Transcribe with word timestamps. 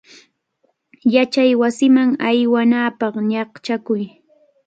Yachaywasiman 1.15 2.09
aywanapaq 2.27 3.13
ñaqchakuy. 3.29 4.03